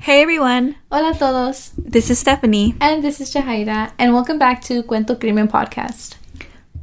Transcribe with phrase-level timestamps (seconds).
[0.00, 2.74] Hey everyone, Hola a todos, this is Stephanie.
[2.80, 6.14] and this is Jahaira, and welcome back to Cuento Crimen Podcast.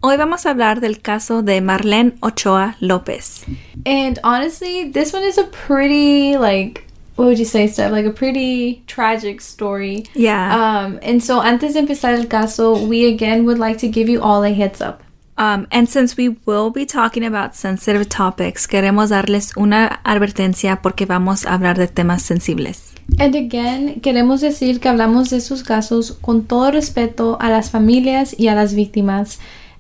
[0.04, 3.44] Hoy vamos a hablar del caso de Marlen Ochoa López.
[3.88, 6.86] And honestly, this one is a pretty, like,
[7.16, 7.92] what would you say, Steph?
[7.92, 10.06] Like a pretty tragic story.
[10.14, 10.54] Yeah.
[10.86, 14.22] Um, and so antes de empezar el caso, we again would like to give you
[14.22, 15.02] all a heads up.
[15.40, 21.08] Um, and since we will be talking about sensitive topics, queremos darles una advertencia porque
[21.08, 22.91] vamos a hablar de temas sensibles.
[23.20, 28.48] And again, queremos decir que hablamos de casos con todo respeto a las familias y
[28.48, 29.38] a las víctimas.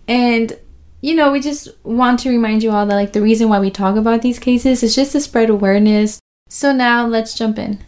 [0.07, 0.57] And,
[1.01, 3.71] you know, we just want to remind you all that, like, the reason why we
[3.71, 6.19] talk about these cases is just to spread awareness.
[6.49, 7.79] So now let's jump in.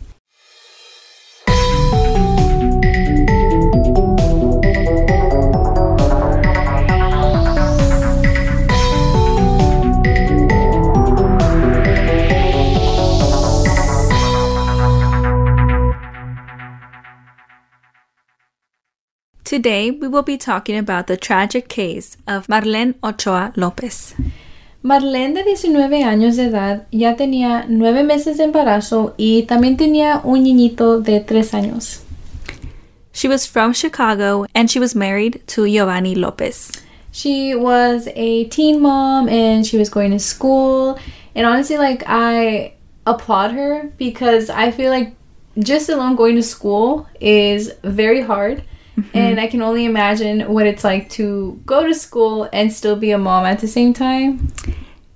[19.54, 24.15] Today we will be talking about the tragic case of Marlen Ochoa López.
[24.84, 30.21] Marlen, de 19 años de edad, ya tenía 9 meses de embarazo y también tenía
[30.23, 32.01] un niñito de 3 años.
[33.12, 36.71] She was from Chicago and she was married to Giovanni Lopez.
[37.12, 40.98] She was a teen mom and she was going to school.
[41.35, 42.73] And honestly, like, I
[43.05, 45.13] applaud her because I feel like
[45.60, 48.63] just alone going to school is very hard.
[49.13, 53.12] And I can only imagine what it's like to go to school and still be
[53.12, 54.50] a mom at the same time.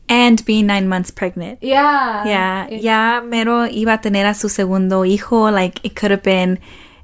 [0.09, 1.59] And being nine months pregnant.
[1.61, 2.25] Yeah.
[2.25, 5.51] Yeah, It- ya mero iba a tener a su segundo hijo.
[5.51, 6.59] Like it could have been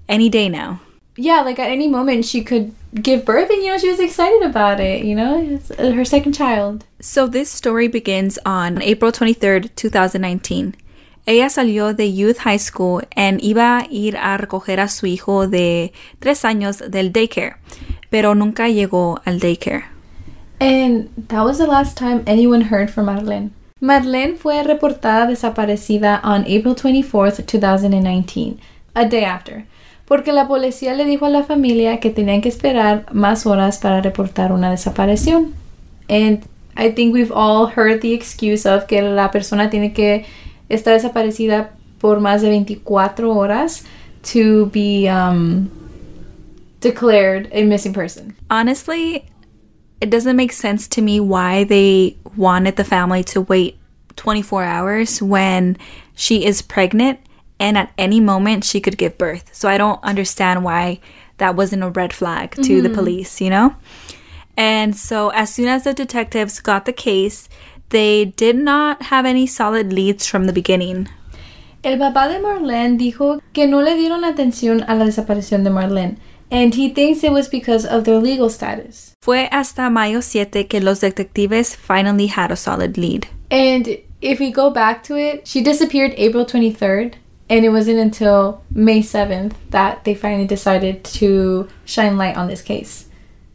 [0.07, 0.79] any day now.
[1.15, 4.41] yeah, like at any moment she could give birth, and you know, she was excited
[4.41, 6.85] about it, you know, it's uh, her second child.
[7.01, 10.73] So this story begins on April 23rd, 2019.
[11.25, 15.47] Ella salió de Youth High School and iba a ir a recoger a su hijo
[15.47, 17.55] de tres años del daycare,
[18.09, 19.85] pero nunca llegó al daycare.
[20.59, 23.51] And that was the last time anyone heard from Marlene.
[23.79, 28.57] Marlene fue reportada desaparecida on April 24th, 2019,
[28.93, 29.65] a day after,
[30.05, 34.01] porque la policía le dijo a la familia que tenían que esperar más horas para
[34.01, 35.53] reportar una desaparición.
[36.09, 36.43] And
[36.75, 40.25] I think we've all heard the excuse of que la persona tiene que
[40.73, 43.83] estar desaparecida por más de 24 horas
[44.23, 45.69] to be um,
[46.79, 48.35] declared a missing person.
[48.49, 49.25] Honestly,
[50.01, 53.77] it doesn't make sense to me why they wanted the family to wait
[54.15, 55.77] 24 hours when
[56.15, 57.19] she is pregnant
[57.59, 59.49] and at any moment she could give birth.
[59.53, 60.99] So I don't understand why
[61.37, 63.75] that wasn't a red flag to the police, you know?
[64.55, 67.49] And so as soon as the detectives got the case,
[67.89, 71.07] they did not have any solid leads from the beginning.
[71.83, 76.17] El papá de Marlen dijo que no le dieron atención a la desaparición de Marlen,
[76.49, 79.13] and he thinks it was because of their legal status.
[79.21, 83.27] Fue hasta mayo 7 que los detectives finally had a solid lead.
[83.51, 87.15] And if we go back to it, she disappeared April 23rd,
[87.49, 92.61] and it wasn't until May 7th that they finally decided to shine light on this
[92.61, 93.09] case.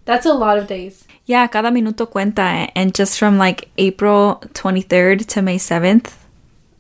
[0.05, 1.07] That's a lot of days.
[1.29, 2.41] Yeah, cada minuto cuenta.
[2.41, 6.15] Eh, and just from like April 23rd to May 7th,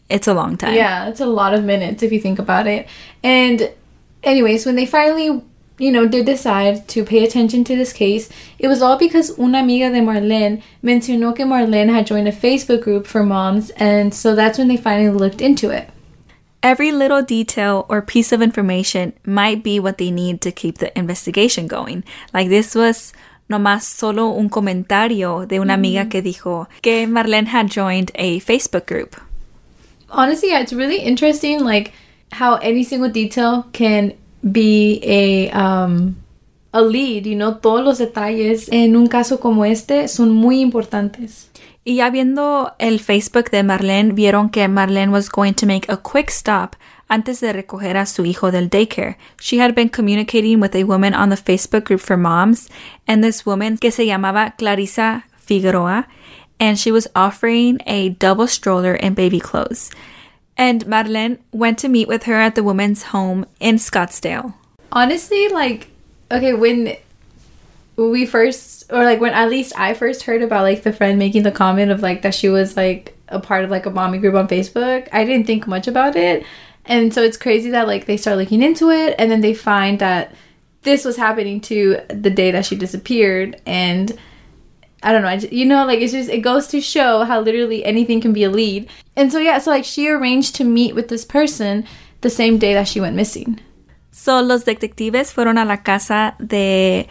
[0.08, 0.74] it's a long time.
[0.74, 2.88] Yeah, it's a lot of minutes if you think about it.
[3.22, 3.70] And
[4.22, 5.42] anyways, when they finally,
[5.76, 9.58] you know, did decide to pay attention to this case, it was all because una
[9.58, 14.34] amiga de Marlen mencionó que Marlen had joined a Facebook group for moms, and so
[14.34, 15.90] that's when they finally looked into it.
[16.62, 20.96] Every little detail or piece of information might be what they need to keep the
[20.98, 22.02] investigation going.
[22.32, 23.12] Like this was
[23.48, 28.86] nomás solo un comentario de una amiga que dijo que Marlene had joined a Facebook
[28.86, 29.16] group.
[30.10, 31.92] Honestly, yeah, it's really interesting, like
[32.32, 36.16] how any single detail can be a um
[36.72, 37.26] a lead.
[37.26, 41.50] You know, todos los detalles en un caso como este son muy importantes.
[41.84, 45.96] Y ya viendo el Facebook de Marlene, vieron que Marlene was going to make a
[45.96, 46.76] quick stop
[47.08, 49.16] antes de recoger a su hijo del daycare.
[49.40, 52.68] She had been communicating with a woman on the Facebook group for moms,
[53.06, 56.06] and this woman que se llamaba Clarisa Figueroa,
[56.60, 59.90] and she was offering a double stroller and baby clothes.
[60.56, 64.54] And Marlen went to meet with her at the woman's home in Scottsdale.
[64.92, 65.88] honestly like
[66.30, 66.96] okay when
[67.96, 71.42] we first or like when at least i first heard about like the friend making
[71.42, 74.34] the comment of like that she was like a part of like a mommy group
[74.34, 76.44] on facebook i didn't think much about it
[76.88, 79.98] and so it's crazy that like they start looking into it and then they find
[80.00, 80.34] that
[80.82, 84.18] this was happening to the day that she disappeared and
[85.02, 85.28] I don't know.
[85.28, 88.32] I just, you know, like it's just it goes to show how literally anything can
[88.32, 88.88] be a lead.
[89.14, 91.86] And so yeah, so like she arranged to meet with this person
[92.22, 93.60] the same day that she went missing.
[94.10, 97.06] So los detectives fueron a la casa de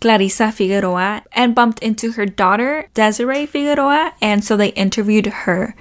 [0.00, 5.74] Clarisa Figueroa and bumped into her daughter, Desiree Figueroa, and so they interviewed her.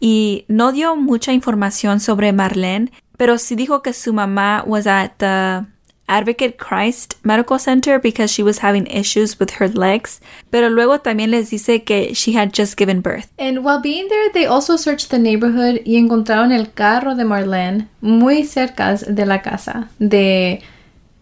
[0.00, 5.12] Y no dio mucha información sobre Marlene, pero sí dijo que su mamá was at
[5.18, 5.66] the
[6.08, 10.20] Advocate Christ Medical Center because she was having issues with her legs,
[10.50, 13.28] pero luego también les dice que she had just given birth.
[13.38, 17.88] And while being there, they also searched the neighborhood y encontraron el carro de Marlene
[18.00, 20.62] muy cerca de la casa de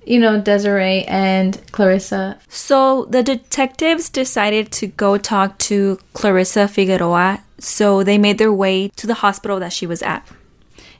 [0.06, 2.38] you know, Desiree and Clarisa.
[2.48, 8.88] So the detectives decided to go talk to Clarisa Figueroa, so they made their way
[8.96, 10.26] to the hospital that she was at.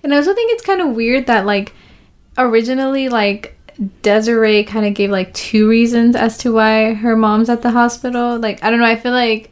[0.03, 1.75] And I also think it's kind of weird that, like,
[2.37, 3.57] originally, like,
[4.03, 8.39] Desiree kind of gave, like, two reasons as to why her mom's at the hospital.
[8.39, 9.51] Like, I don't know, I feel like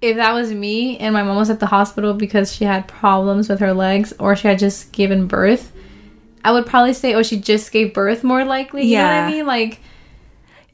[0.00, 3.48] if that was me and my mom was at the hospital because she had problems
[3.48, 5.72] with her legs or she had just given birth,
[6.44, 8.84] I would probably say, oh, she just gave birth more likely.
[8.84, 9.46] You know what I mean?
[9.46, 9.80] Like,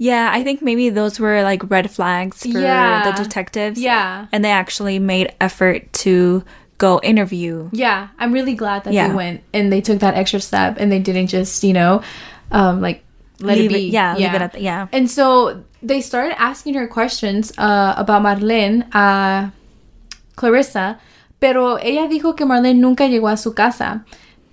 [0.00, 3.10] Yeah, I think maybe those were like red flags for Yeah.
[3.10, 3.80] the detectives.
[3.80, 4.26] Yeah.
[4.30, 6.44] And they actually made effort to
[6.78, 7.68] go interview.
[7.72, 9.08] yeah, I'm really glad that Yeah.
[9.08, 12.02] they went and they took that extra step and they didn't just, you know,
[12.52, 13.02] um, like
[13.40, 13.90] let Leave it it- be.
[13.90, 14.86] yeah, leave it at the- yeah.
[14.92, 19.50] And so they started asking her questions uh, about Marlen a
[20.36, 20.98] Clarisa,
[21.40, 24.04] pero ella dijo que Marlen nunca llegó a su casa,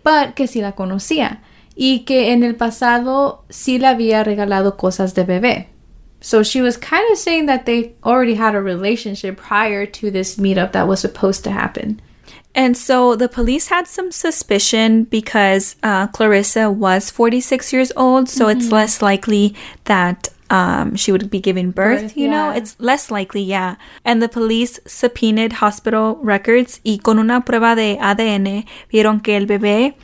[0.06, 1.42] but que sí la conocía
[1.76, 5.68] y que en el pasado sí le había regalado cosas de bebé.
[6.22, 10.38] So she was kind of saying that they already had a relationship prior to this
[10.38, 12.02] meetup that was supposed to happen.
[12.56, 18.48] And so the police had some suspicion because uh, Clarisa was 46 years old, so
[18.48, 19.54] it's less likely
[19.84, 22.52] that um, she would be giving birth, Birth, you know?
[22.52, 23.76] It's less likely, yeah.
[24.04, 29.48] And the police subpoenaed hospital records y con una prueba de ADN vieron que el
[29.48, 29.96] bebé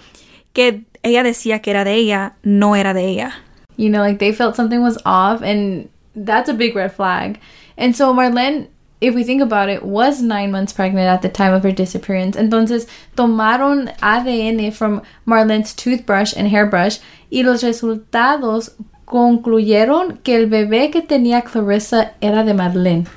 [0.53, 3.33] que ella decía que era de ella no era de ella.
[3.77, 7.39] You know, like they felt something was off, and that's a big red flag.
[7.77, 8.67] And so Marlen,
[8.99, 12.35] if we think about it, was nine months pregnant at the time of her disappearance.
[12.35, 16.99] Entonces, tomaron ADN from Marlen's toothbrush and hairbrush,
[17.31, 18.71] y los resultados
[19.11, 23.07] concluyeron que el bebé que tenía Clarisa era de Marlen.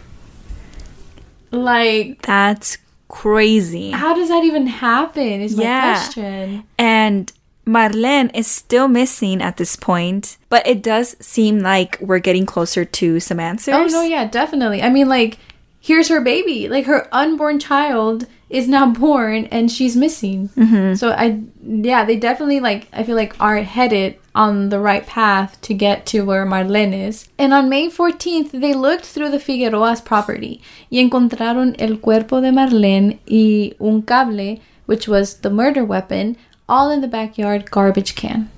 [1.53, 3.93] Like, That's crazy.
[3.93, 5.41] how does that even happen?
[5.41, 5.95] Is my Yeah.
[5.95, 6.65] question.
[6.79, 7.33] And
[7.65, 12.85] Marlen is still missing at this point, but it does seem like we're getting closer
[12.85, 13.75] to some answers.
[13.75, 14.83] Oh no, yeah, definitely.
[14.83, 15.39] I mean, like,
[15.81, 16.69] here's her baby.
[16.69, 20.49] Like her unborn child is now born and she's missing.
[20.51, 20.95] Mm-hmm.
[20.95, 22.87] So I, yeah, they definitely like.
[22.93, 27.29] I feel like are headed on the right path to get to where Marlen is.
[27.39, 30.61] And on May 14th, they looked through the Figueroa's property
[30.91, 36.37] y encontraron el cuerpo de Marlen y un cable, which was the murder weapon,
[36.69, 38.51] all in the backyard garbage can.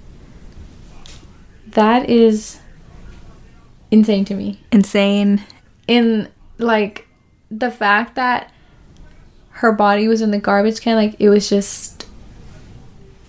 [1.68, 2.58] That is
[3.90, 5.44] insane to me Insane.
[5.86, 6.28] in
[6.58, 7.06] like
[7.50, 8.50] the fact that
[9.62, 12.06] her body was in the garbage can like it was just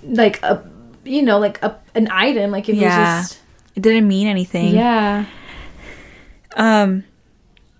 [0.04, 0.62] like a
[1.04, 3.20] you know like a an item like it Yeah.
[3.20, 3.40] was just
[3.76, 4.74] It didn't mean anything.
[4.76, 5.26] yeah
[6.56, 7.04] Um,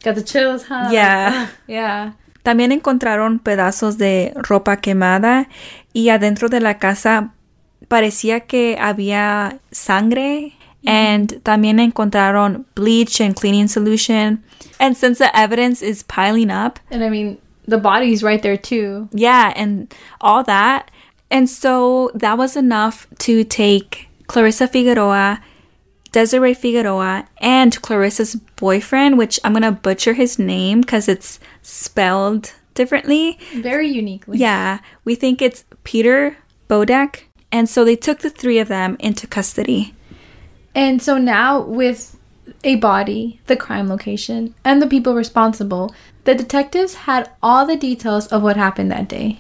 [0.04, 1.48] got the chills huh Yeah.
[1.68, 2.14] yeah
[2.44, 5.50] también encontraron pedazos de ropa quemada
[5.94, 7.34] y adentro de la casa
[7.90, 10.54] parecía que había sangre.
[10.86, 14.42] And también encontraron bleach and cleaning solution.
[14.80, 19.10] And since the evidence is piling up, and i mean the body's right there too
[19.12, 20.90] Yeah, and all that.
[21.30, 25.42] And so that was enough to take Clarisa Figueroa,
[26.14, 32.54] Desiree Figueroa, and Clarisa's boyfriend, which I'm going to butcher his name because it's spelled
[32.76, 33.38] differently.
[33.56, 36.38] very uniquely Yeah, we think it's Peter
[36.70, 37.24] Bodak.
[37.52, 39.94] And so they took the three of them into custody.
[40.76, 42.14] and so now with
[42.64, 45.94] a body the crime location and the people responsible
[46.28, 49.40] the detectives had all the details of what happened that day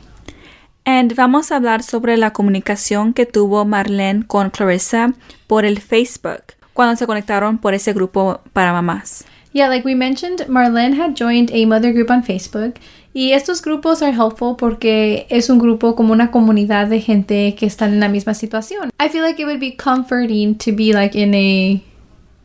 [0.89, 5.13] And vamos a hablar sobre la comunicación que tuvo Marlen con Clarisa
[5.45, 9.25] por el Facebook cuando se conectaron por ese grupo para mamás.
[9.51, 12.75] Yeah, like we mentioned, Marlen had joined a mother group on Facebook.
[13.13, 17.65] Y estos grupos are helpful porque es un grupo como una comunidad de gente que
[17.65, 18.89] están en la misma situación.
[18.97, 21.83] I feel like it would be comforting to be like in a,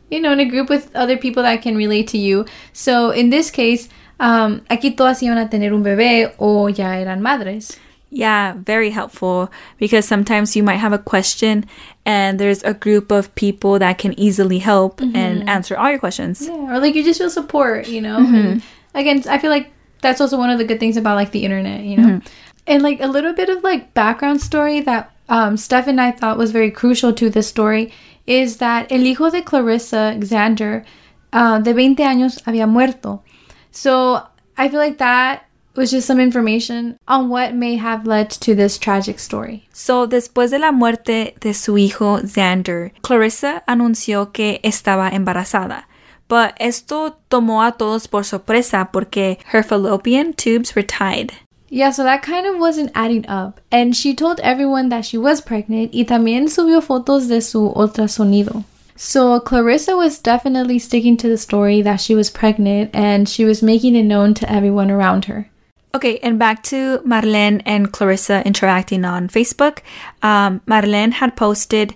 [0.09, 2.43] you know, in a group with other people that can relate to you.
[2.73, 3.87] So in this case,
[4.19, 7.77] um, aquí todas iban a tener un bebé o ya eran madres.
[8.09, 11.65] Yeah, very helpful because sometimes you might have a question
[12.05, 16.45] and there's a group of people that can easily help and answer all your questions.
[16.47, 18.17] Yeah, or like you just feel support, you know.
[18.17, 18.61] And
[18.93, 21.81] again, I feel like that's also one of the good things about like the internet,
[21.81, 22.21] you know.
[22.67, 26.37] And like a little bit of like background story that um, Steph and I thought
[26.37, 27.91] was very crucial to this story
[28.27, 30.85] is that el hijo de Clarisa, Xander,
[31.33, 33.23] uh, de 20 años, había muerto.
[33.73, 34.21] So
[34.55, 38.77] I feel like that was just some information on what may have led to this
[38.77, 39.67] tragic story.
[39.73, 45.87] So, después de la muerte de su hijo Xander, Clarisa anunció que estaba embarazada.
[46.29, 51.33] But esto tomó a todos por sorpresa porque her fallopian tubes were tied.
[51.69, 53.59] Yeah, so that kind of wasn't adding up.
[53.71, 58.63] And she told everyone that she was pregnant y también subió fotos de su ultrasonido.
[59.05, 63.61] So Clarisa was definitely sticking to the story that she was pregnant and she was
[63.61, 65.49] making it known to everyone around her.
[65.93, 69.79] Okay, and back to Marlen and Clarisa interacting on Facebook.
[70.21, 71.93] Um, Marlen had posted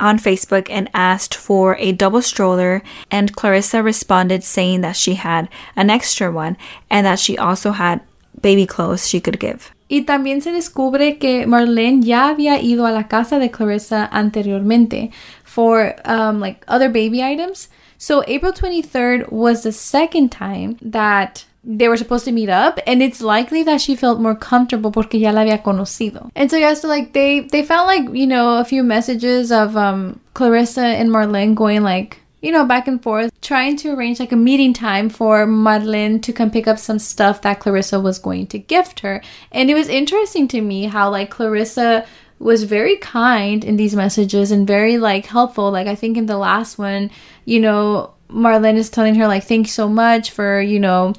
[0.00, 5.50] on Facebook and asked for a double stroller, and Clarisa responded saying that she had
[5.76, 6.56] an extra one
[6.88, 8.00] and that she also had
[8.40, 9.72] baby clothes she could give.
[9.88, 15.12] Y también se descubre que Marlen ya había ido a la casa de Clarisa anteriormente
[15.56, 17.70] for um, like other baby items.
[17.96, 23.02] So April 23rd was the second time that they were supposed to meet up and
[23.02, 26.30] it's likely that she felt more comfortable porque ya la había conocido.
[26.36, 29.78] And so yeah, so like they they found like, you know, a few messages of
[29.78, 34.30] um Clarisa and Marlen going like you know, back and forth, trying to arrange like
[34.30, 38.46] a meeting time for Marlen to come pick up some stuff that Clarisa was going
[38.48, 39.22] to gift her.
[39.50, 42.06] And it was interesting to me how like Clarisa
[42.38, 45.70] was very kind in these messages and very like helpful.
[45.70, 47.10] Like I think in the last one,
[47.44, 51.14] you know, Marlen is telling her like thanks so much for, you know,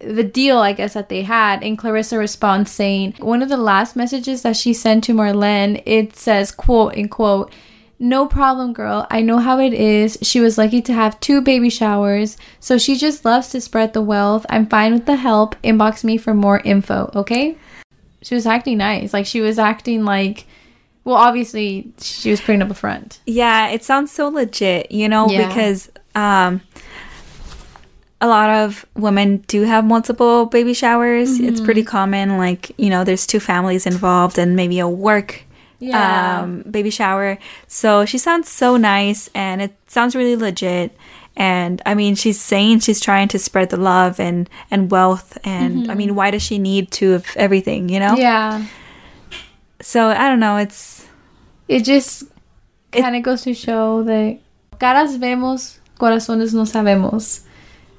[0.00, 1.62] the deal, I guess, that they had.
[1.62, 6.16] And Clarisa responds saying, one of the last messages that she sent to Marlen, it
[6.16, 7.52] says, quote unquote,
[8.00, 9.08] no problem, girl.
[9.10, 10.18] I know how it is.
[10.22, 14.00] She was lucky to have two baby showers, so she just loves to spread the
[14.00, 14.46] wealth.
[14.48, 15.60] I'm fine with the help.
[15.62, 17.58] Inbox me for more info, okay?
[18.22, 19.12] She was acting nice.
[19.12, 20.46] Like, she was acting like,
[21.04, 23.20] well, obviously, she was putting up a front.
[23.26, 25.46] Yeah, it sounds so legit, you know, Yeah.
[25.48, 26.60] because um,
[28.20, 31.38] a lot of women do have multiple baby showers.
[31.38, 32.36] It's pretty common.
[32.36, 35.44] Like, you know, there's two families involved and maybe a work
[35.78, 36.40] Yeah.
[36.42, 37.38] um, baby shower.
[37.68, 40.96] So she sounds so nice and it sounds really legit.
[41.38, 45.38] And I mean, she's saying she's trying to spread the love and, and wealth.
[45.44, 45.96] And I mm-hmm.
[45.96, 48.16] mean, why does she need two of everything, you know?
[48.16, 48.66] Yeah.
[49.80, 50.56] So I don't know.
[50.56, 51.06] It's
[51.68, 52.24] It just
[52.90, 54.40] kind of goes to show that
[54.80, 57.44] caras vemos, corazones no sabemos.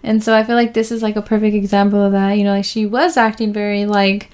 [0.03, 2.33] And so I feel like this is like a perfect example of that.
[2.33, 4.29] You know, like she was acting very like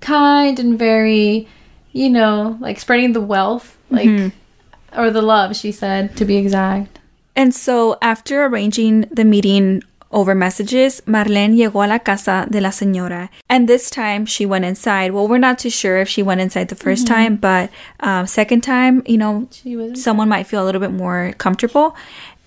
[0.00, 1.46] kind and very,
[1.92, 5.00] you know, like spreading the wealth, like mm-hmm.
[5.00, 6.98] or the love, she said, to be exact.
[7.34, 12.68] And so, after arranging the meeting over messages, Marlen llegó a la casa de la
[12.68, 13.30] señora.
[13.48, 15.12] And this time she went inside.
[15.12, 17.70] Well, we're not too sure if she went inside the 1st time, but
[18.00, 21.96] um, second time, you know, She was someone might feel a little bit more comfortable.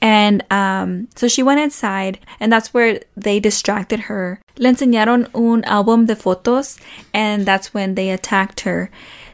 [0.01, 4.39] And um, so she went inside, and that's where they distracted her.
[4.57, 6.77] Le enseñaron un álbum de fotos,
[7.13, 8.91] and that's when they attacked her.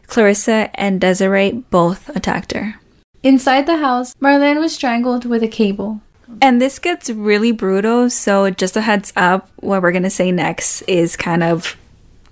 [0.08, 2.76] Clarisa and Desiree both attacked her.
[3.24, 4.16] Inside the house.
[4.22, 6.02] Marlen was strangled with a cable.
[6.42, 10.82] And this gets really brutal, so just a heads up, what we're gonna say next
[10.84, 11.76] is kind of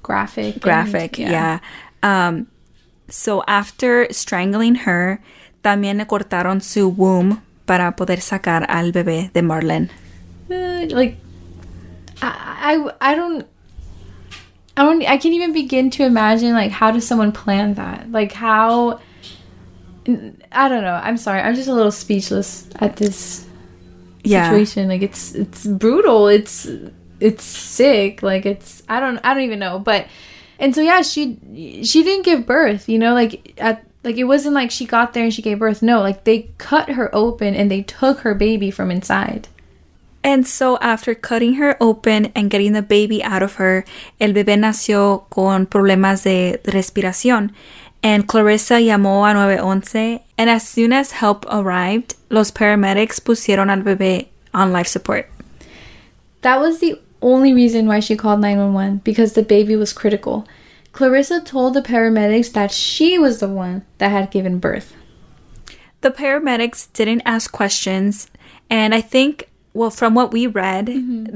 [0.01, 0.53] Graphic.
[0.55, 1.59] and- graphic, yeah.
[2.01, 2.47] Um,
[3.09, 5.21] so after strangling her,
[5.63, 9.89] también le cortaron su womb para poder sacar al bebé de Marlen.
[10.49, 11.17] Uh, like
[12.21, 13.45] I, I I don't
[14.77, 18.31] I don't I can't even begin to imagine like how does someone plan that like
[18.31, 18.99] how
[20.51, 20.93] I don't know.
[21.01, 21.41] I'm sorry.
[21.41, 23.45] I'm just a little speechless at this
[24.23, 24.49] Yeah.
[24.49, 24.87] situation.
[24.89, 26.27] Like it's it's brutal.
[26.27, 26.67] It's
[27.19, 28.21] it's sick.
[28.23, 29.79] Like it's I don't I don't even know.
[29.79, 30.07] But
[30.59, 31.37] and so yeah she
[31.83, 33.13] she didn't give birth you know?
[33.13, 35.81] Like at like it wasn't like she got there and she gave birth.
[35.81, 39.47] No like they cut her open and they took her baby from inside.
[40.21, 43.85] And so after cutting her open and getting the baby out of her,
[44.19, 47.51] el bebé nació con problemas de respiración.
[48.01, 53.83] And Clarisa llamó a 911 and as soon as help arrived, los paramedics pusieron al
[53.83, 55.29] bebé on life support.
[56.41, 60.47] That was the only reason why she called 911 because the baby was critical.
[60.93, 64.95] Clarisa told the paramedics that she was the one that had given birth.
[66.01, 68.31] The paramedics didn't ask questions
[68.69, 70.87] and I think well from what we read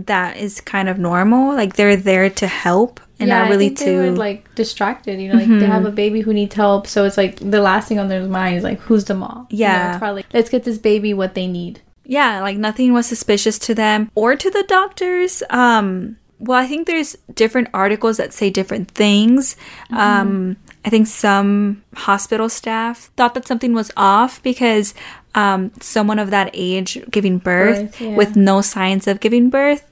[0.07, 3.95] that is kind of normal like they're there to help and not I really to
[3.95, 7.15] were like distracted, you know, like they have a baby who needs help, so it's
[7.15, 9.47] like the last thing on their mind is like, who's the mom?
[9.49, 9.89] You know, Yeah.
[9.91, 11.79] it's probably let's get this baby what they need.
[12.05, 16.85] yeah like nothing was suspicious to them or to the doctors um well i think
[16.85, 19.55] there's different articles that say different things
[19.91, 24.93] um I think some hospital staff thought that something was off because
[25.35, 28.15] um, someone of that age giving birth, Birth, yeah.
[28.15, 29.83] with no signs of giving birth.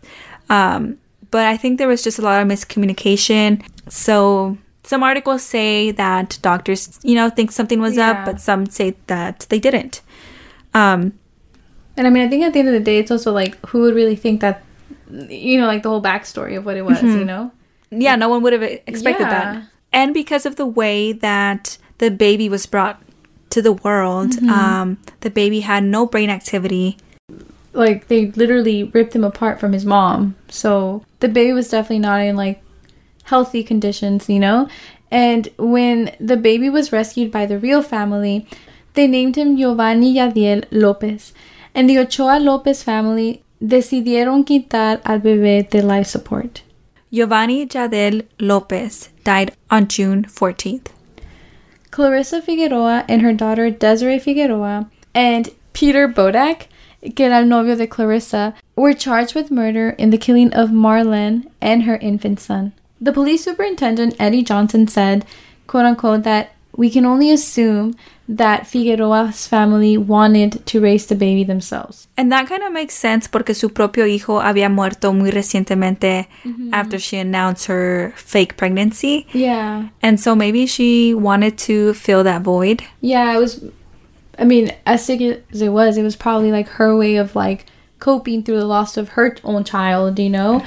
[0.49, 0.97] Um,
[1.31, 3.63] but I think there was just a lot of miscommunication.
[3.89, 8.11] So some articles say that doctors, you know, think something was Yeah.
[8.11, 10.01] up, but some say that they didn't.
[10.73, 11.13] Um,
[11.97, 13.81] And I mean, I think at the end of the day, it's also like who
[13.81, 14.63] would really think that,
[15.29, 17.19] you know, like the whole backstory of what it was, Mm-hmm.
[17.19, 17.51] you know?
[17.91, 19.29] yeah, no one would have expected Yeah.
[19.53, 19.63] that.
[19.93, 23.01] And because of the way that the baby was brought
[23.51, 24.49] to the world, Mm-hmm.
[24.49, 26.97] um, the baby had no brain activity.
[27.73, 30.35] Like they literally ripped him apart from his mom.
[30.49, 32.61] So the baby was definitely not in like
[33.25, 34.67] healthy conditions, you know?
[35.09, 38.47] And when the baby was rescued by the real family,
[38.93, 41.33] they named him Giovanni Yadiel Lopez.
[41.73, 46.63] And the Ochoa Lopez family decidieron quitar al bebé de life support.
[47.11, 50.87] Giovanni Yadiel Lopez died on June 14th.
[51.91, 56.67] Clarisa Figueroa and her daughter Desiree Figueroa and Peter Bodak,
[57.15, 61.49] que era el novio de Clarisa, were charged with murder in the killing of Marlen
[61.59, 62.71] and her infant son.
[63.01, 65.25] The police superintendent Eddie Johnson said,
[65.67, 67.95] quote unquote, that we can only assume
[68.27, 72.07] that Figueroa's family wanted to raise the baby themselves.
[72.15, 76.27] And that kind of makes sense porque su propio hijo había muerto muy recientemente
[76.71, 79.27] after she announced her fake pregnancy.
[79.33, 79.89] Yeah.
[80.01, 82.83] And so maybe she wanted to fill that void.
[83.01, 83.65] Yeah, it was.
[84.39, 87.65] I mean, as sick as it was, it was probably like her way of like
[87.99, 90.17] coping through the loss of her own child.
[90.19, 90.63] You know,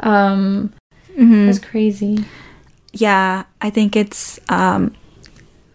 [0.00, 0.72] um,
[1.16, 2.24] that's crazy.
[2.92, 4.94] Yeah, I think it's um,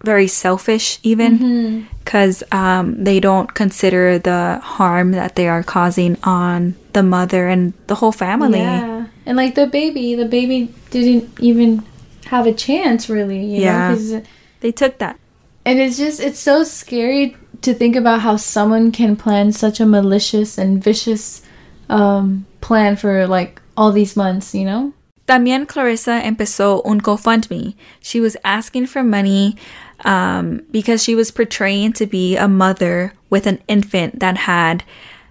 [0.03, 6.75] very selfish, even because um, they don't consider the harm that they are causing on
[6.91, 8.59] the mother and the whole family.
[8.59, 11.83] Yeah, and like the baby, the baby didn't even
[12.25, 13.45] have a chance, really.
[13.45, 13.95] You Yeah.
[13.95, 14.23] know?
[14.59, 15.17] They took that.
[15.65, 19.85] and it's just it's so scary to think about how someone can plan such a
[19.85, 21.41] malicious and vicious
[21.89, 24.53] um, plan for like all these months.
[24.53, 24.93] You know.
[25.27, 27.75] También Clarisa empezó un GoFundMe.
[28.01, 29.55] She was asking for money
[30.03, 34.83] um, because she was portraying to be a mother with an infant that had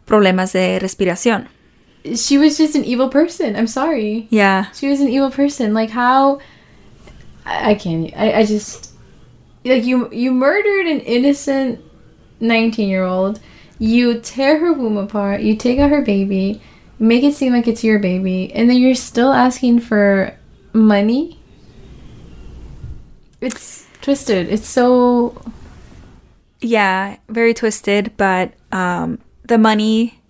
[0.07, 1.47] problemas de respiración.
[2.17, 3.55] She was just an evil person.
[3.55, 4.27] I'm sorry.
[4.31, 4.71] Yeah.
[4.73, 5.75] She was an evil person.
[5.75, 6.41] Like how
[7.45, 8.93] I, I can't I, I just
[9.65, 11.81] like you you murdered an innocent
[12.41, 13.41] 19 year old.
[13.79, 15.43] You tear her womb apart.
[15.43, 16.61] You take out her baby.
[17.03, 20.39] Make it seem like it's your baby, and then you're still asking for
[20.73, 21.41] money.
[23.41, 24.49] It's twisted.
[24.49, 25.35] It's so
[26.61, 30.21] Yeah, very twisted, but um, the money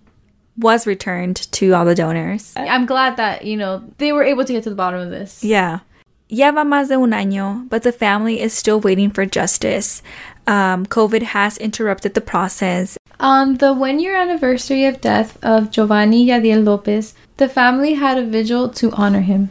[0.57, 2.53] was returned to all the donors.
[2.57, 5.43] I'm glad that, you know, they were able to get to the bottom of this.
[5.43, 5.79] Yeah.
[6.27, 10.01] Ya va más de un año, but the family is still waiting for justice.
[10.47, 12.97] Um, COVID has interrupted the process.
[13.19, 18.25] On the one year anniversary of death of Giovanni Yadiel Lopez, the family had a
[18.25, 19.49] vigil to honor him.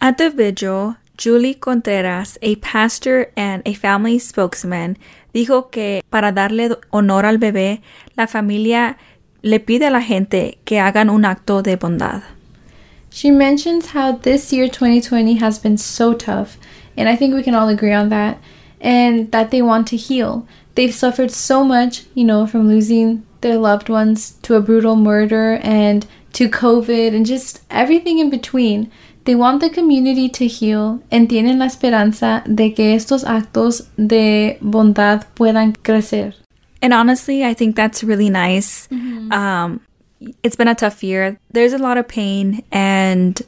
[0.00, 4.96] At the vigil, Julie Contreras, a pastor and a family spokesman,
[5.32, 7.80] dijo que para darle honor al bebé,
[8.16, 8.96] la familia
[9.42, 12.22] le pide a la gente que hagan un acto de bondad.
[13.10, 16.56] She mentions how this year 2020 has been so tough,
[16.96, 18.38] and I think we can all agree on that,
[18.80, 20.46] and that they want to heal.
[20.74, 25.58] They've suffered so much, you know, from losing their loved ones to a brutal murder
[25.62, 28.90] and to COVID and just everything in between.
[29.24, 34.58] They want the community to heal and tienen la esperanza de que estos actos de
[34.60, 36.34] bondad puedan crecer.
[36.80, 38.88] And honestly, I think that's really nice.
[39.32, 39.80] Um,
[40.42, 41.38] it's been a tough year.
[41.52, 43.40] There's a lot of pain, and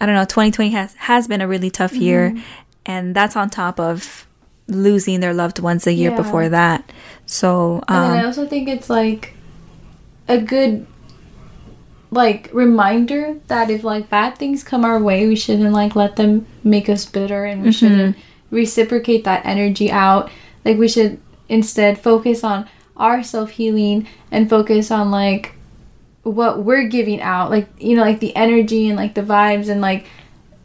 [0.00, 0.24] I don't know.
[0.24, 2.36] 2020 has has been a really tough year,
[2.84, 4.26] and that's on top of
[4.66, 6.16] losing their loved ones a year Yeah.
[6.16, 6.90] before that.
[7.26, 9.34] So, And I um, also think it's like
[10.28, 10.86] a good
[12.10, 16.46] like reminder that if like bad things come our way, we shouldn't like let them
[16.62, 18.16] make us bitter and we shouldn't
[18.50, 20.30] reciprocate that energy out.
[20.64, 25.54] Like we should instead focus on our self-healing and focus on like
[26.22, 27.50] what we're giving out.
[27.50, 30.06] Like, you know, like the energy and like the vibes and like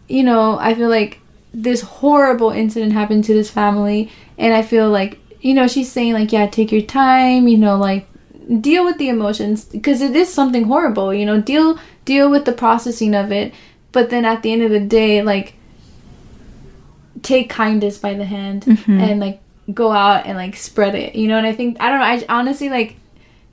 [0.07, 1.19] you know, I feel like
[1.53, 6.13] this horrible incident happened to this family, and I feel like, you know, she's saying,
[6.13, 8.07] like, yeah, take your time, you know, like,
[8.61, 12.51] deal with the emotions, because it is something horrible, you know, deal, deal with the
[12.51, 13.53] processing of it,
[13.91, 15.55] but then at the end of the day, like,
[17.21, 18.99] take kindness by the hand mm-hmm.
[18.99, 19.41] and, like,
[19.73, 22.25] go out and, like, spread it, you know, and I think, I don't know, I
[22.29, 22.95] honestly, like,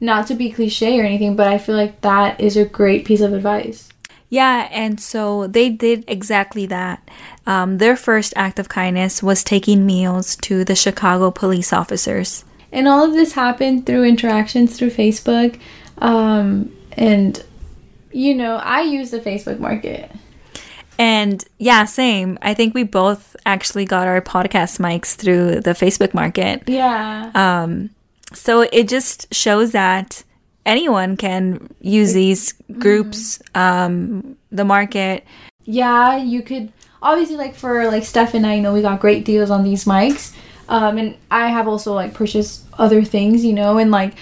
[0.00, 3.22] not to be cliche or anything, but I feel like that is a great piece
[3.22, 3.88] of advice.
[4.28, 7.08] Yeah, and so they did exactly that.
[7.46, 12.44] Um, their first act of kindness was taking meals to the Chicago police officers.
[12.72, 15.60] And all of this happened through interactions through Facebook.
[15.98, 17.42] Um, and,
[18.10, 20.10] you know, I use the Facebook market.
[20.98, 22.38] And yeah, same.
[22.42, 26.64] I think we both actually got our podcast mics through the Facebook market.
[26.66, 27.30] Yeah.
[27.34, 27.90] Um,
[28.32, 30.24] so it just shows that
[30.66, 35.24] anyone can use these groups, um, the market.
[35.64, 39.24] yeah, you could obviously like for like Steph and I you know we got great
[39.24, 40.34] deals on these mics.
[40.68, 44.14] Um and I have also like purchased other things, you know, and like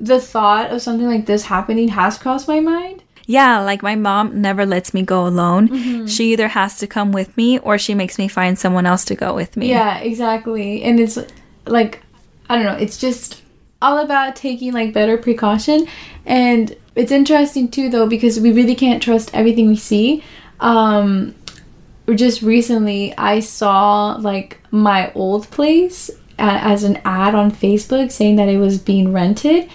[0.00, 3.02] the thought of something like this happening has crossed my mind.
[3.26, 6.06] Yeah, like my mom never lets me go alone.
[6.06, 9.14] She either has to come with me or she makes me find someone else to
[9.14, 9.68] go with me.
[9.68, 10.82] Yeah, exactly.
[10.82, 11.18] And it's
[11.66, 12.00] like
[12.48, 13.42] I don't know, it's just
[13.80, 15.86] all about taking like better precaution
[16.26, 20.22] and it's interesting too though because we really can't trust everything we see.
[20.60, 21.34] Um
[22.14, 28.36] just recently I saw like my old place a- as an ad on Facebook saying
[28.36, 29.70] that it was being rented,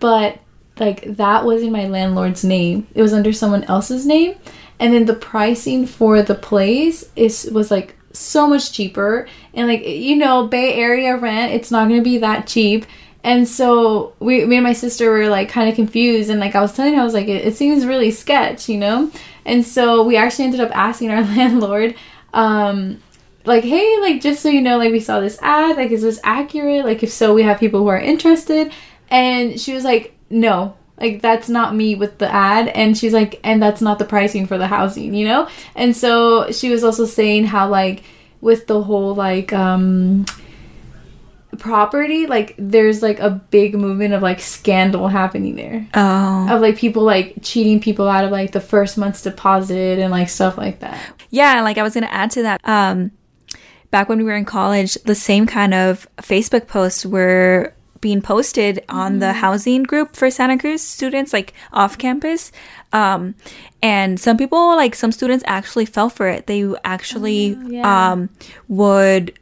[0.00, 0.38] but
[0.78, 2.86] like that was in my landlord's name.
[2.94, 4.36] It was under someone else's name.
[4.78, 9.86] And then the pricing for the place is was like so much cheaper and like
[9.86, 12.84] you know Bay Area rent it's not going to be that cheap.
[13.26, 16.60] And so we me and my sister were like kind of confused and like I
[16.60, 19.10] was telling her I was like it, it seems really sketch, you know?
[19.44, 21.96] And so we actually ended up asking our landlord
[22.32, 23.02] um
[23.44, 26.20] like hey like just so you know like we saw this ad like is this
[26.22, 26.84] accurate?
[26.84, 28.72] Like if so we have people who are interested.
[29.10, 32.68] And she was like no like that's not me with the ad.
[32.68, 35.48] And she's like and that's not the pricing for the housing you know?
[35.74, 38.04] And so she was also saying how like
[38.40, 40.26] with the whole like um
[41.56, 46.48] property like there's like a big movement of like scandal happening there Oh.
[46.50, 50.28] of like people like cheating people out of like the first month's deposit and like
[50.28, 52.60] stuff like that Yeah, like I was going to add to that.
[52.66, 53.10] Um,
[53.90, 58.84] back when we were in college, the same kind of Facebook posts were being posted
[58.88, 62.52] on the housing group for Santa Cruz students, like off campus.
[62.92, 63.34] Um,
[63.82, 66.46] and some people, like some students, actually fell for it.
[66.46, 68.12] They actually yeah.
[68.12, 68.30] um,
[68.68, 69.36] would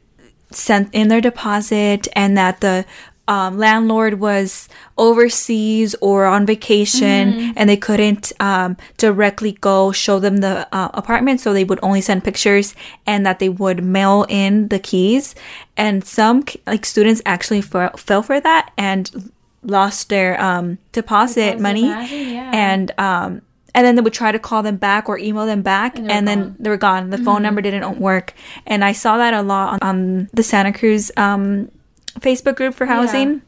[0.51, 2.85] send in their deposit, and that the
[3.27, 10.37] um, landlord was overseas or on vacation and they couldn't um, directly go show them
[10.37, 11.41] the uh, apartment.
[11.41, 15.33] So they would only send pictures and that they would mail in the keys.
[15.75, 19.31] And some like students actually f- fell for that and
[19.63, 21.89] lost their um, deposit money.
[21.89, 22.51] money, yeah.
[22.53, 23.41] and um,
[23.75, 26.27] and then they would try to call them back or email them back And and,
[26.27, 26.49] then gone.
[26.51, 26.63] Mm-hmm.
[26.63, 28.33] they were gone the phone number didn't work
[28.65, 31.69] and i saw that a lot on, on the santa cruz um,
[32.19, 33.41] facebook group for housing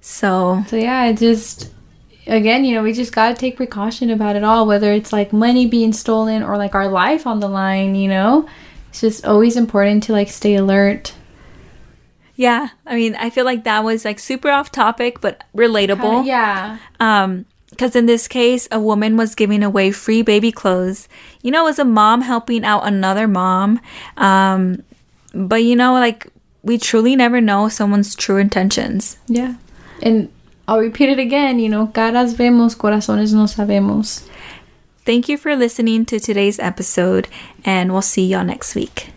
[0.00, 1.72] so So yeah, it just
[2.26, 5.66] again, you know, we just gotta take precaution about it all, whether it's like money
[5.66, 8.48] being stolen or like our life on the line, you know?
[8.90, 11.14] It's just always important to like stay alert.
[12.36, 16.78] yeah i mean i feel like that was like super off topic but relatable yeah.
[16.98, 17.44] um
[17.76, 21.08] because in this case a woman was giving away free baby clothes
[21.42, 23.80] you know as a mom helping out another mom
[24.16, 24.82] um
[25.34, 26.28] but you know like
[26.62, 29.54] we truly never know someone's true intentions Yeah.
[30.02, 30.28] And
[30.66, 34.26] I'll repeat it again, you know, caras vemos, corazones no sabemos.
[35.04, 37.28] Thank you for listening to today's episode,
[37.64, 39.13] and we'll see y'all next week.